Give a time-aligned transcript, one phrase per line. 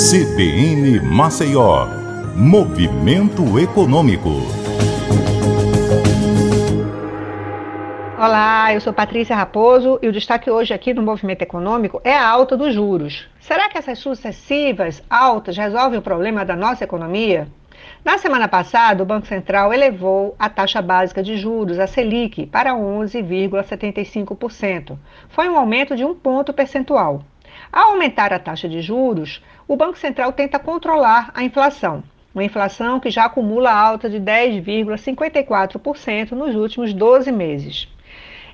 [0.00, 1.86] CBN Maceió,
[2.34, 4.30] Movimento Econômico.
[8.18, 12.26] Olá, eu sou Patrícia Raposo e o destaque hoje aqui no Movimento Econômico é a
[12.26, 13.28] alta dos juros.
[13.40, 17.46] Será que essas sucessivas altas resolvem o problema da nossa economia?
[18.02, 22.72] Na semana passada, o Banco Central elevou a taxa básica de juros, a Selic, para
[22.72, 24.96] 11,75%.
[25.28, 27.22] Foi um aumento de um ponto percentual.
[27.72, 32.02] Ao aumentar a taxa de juros, o Banco Central tenta controlar a inflação.
[32.34, 37.88] Uma inflação que já acumula alta de 10,54% nos últimos 12 meses.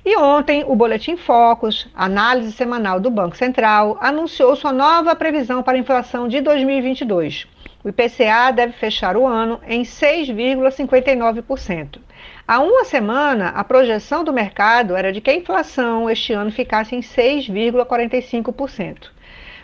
[0.05, 5.77] E ontem, o Boletim Focus, análise semanal do Banco Central, anunciou sua nova previsão para
[5.77, 7.45] a inflação de 2022.
[7.83, 11.99] O IPCA deve fechar o ano em 6,59%.
[12.47, 16.95] Há uma semana, a projeção do mercado era de que a inflação este ano ficasse
[16.95, 19.09] em 6,45%.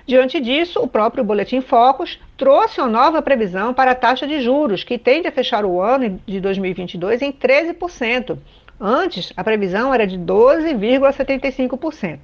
[0.05, 4.83] Diante disso, o próprio Boletim Focus trouxe uma nova previsão para a taxa de juros,
[4.83, 8.37] que tende a fechar o ano de 2022 em 13%.
[8.79, 12.19] Antes, a previsão era de 12,75%.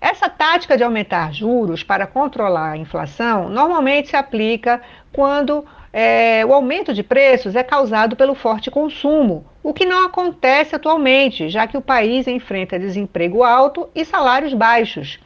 [0.00, 4.80] Essa tática de aumentar juros para controlar a inflação normalmente se aplica
[5.12, 10.76] quando é, o aumento de preços é causado pelo forte consumo, o que não acontece
[10.76, 15.18] atualmente, já que o país enfrenta desemprego alto e salários baixos.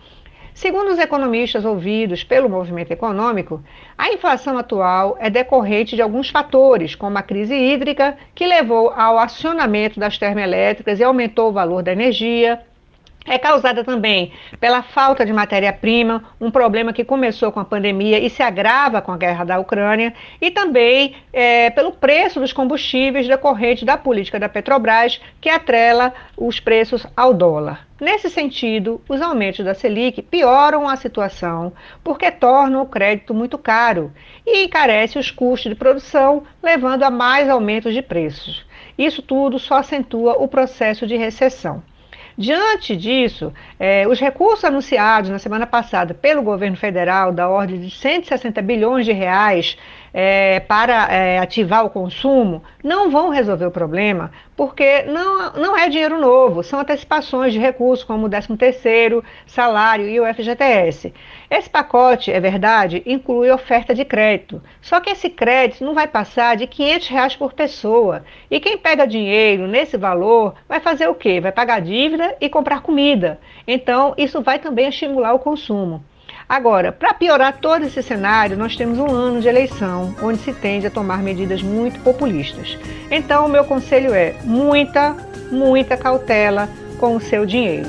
[0.55, 3.63] Segundo os economistas ouvidos pelo movimento econômico,
[3.97, 9.19] a inflação atual é decorrente de alguns fatores, como a crise hídrica, que levou ao
[9.19, 12.61] acionamento das termoelétricas e aumentou o valor da energia,
[13.27, 18.29] é causada também pela falta de matéria-prima, um problema que começou com a pandemia e
[18.29, 23.85] se agrava com a guerra da Ucrânia, e também é, pelo preço dos combustíveis decorrente
[23.85, 27.87] da política da Petrobras, que atrela os preços ao dólar.
[28.01, 34.13] Nesse sentido, os aumentos da Selic pioram a situação porque tornam o crédito muito caro
[34.45, 38.67] e encarece os custos de produção, levando a mais aumentos de preços.
[38.99, 41.83] Isso tudo só acentua o processo de recessão.
[42.37, 47.91] Diante disso, eh, os recursos anunciados na semana passada pelo governo federal, da ordem de
[47.91, 49.77] 160 bilhões de reais,
[50.13, 55.89] é, para é, ativar o consumo não vão resolver o problema, porque não, não é
[55.89, 61.13] dinheiro novo, são antecipações de recursos como o 13º, salário e o FGTS.
[61.51, 66.57] Esse pacote, é verdade, inclui oferta de crédito, só que esse crédito não vai passar
[66.57, 68.25] de 500 reais por pessoa.
[68.51, 71.41] E quem pega dinheiro nesse valor vai fazer o quê?
[71.41, 73.41] Vai pagar dívida e comprar comida.
[73.67, 76.03] Então, isso vai também estimular o consumo.
[76.53, 80.87] Agora, para piorar todo esse cenário, nós temos um ano de eleição, onde se tende
[80.87, 82.77] a tomar medidas muito populistas.
[83.11, 85.17] Então, o meu conselho é muita,
[85.51, 86.69] muita cautela
[87.01, 87.89] com o seu dinheiro.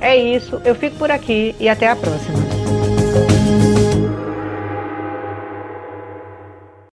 [0.00, 2.47] É isso, eu fico por aqui e até a próxima.